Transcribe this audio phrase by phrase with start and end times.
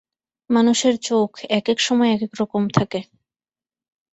[0.49, 1.29] মানুষের চোখ
[1.51, 2.99] একেক সময় একেক রকম থাকে।